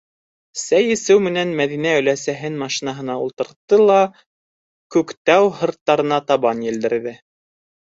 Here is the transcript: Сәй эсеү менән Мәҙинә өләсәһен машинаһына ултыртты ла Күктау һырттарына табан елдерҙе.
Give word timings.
Сәй 0.61 0.87
эсеү 0.93 1.17
менән 1.25 1.51
Мәҙинә 1.59 1.91
өләсәһен 1.99 2.57
машинаһына 2.63 3.19
ултыртты 3.27 3.81
ла 3.87 4.01
Күктау 4.99 5.55
һырттарына 5.63 6.23
табан 6.31 6.71
елдерҙе. 6.75 7.21